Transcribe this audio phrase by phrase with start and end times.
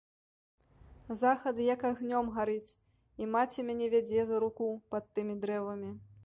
[1.23, 2.73] Захад як агнём гарыць,
[3.25, 5.93] і маці мяне вядзе за руку пад тымі дрэвамі.